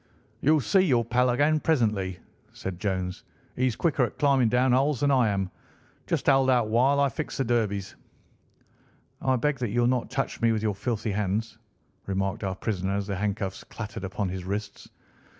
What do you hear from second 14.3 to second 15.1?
wrists.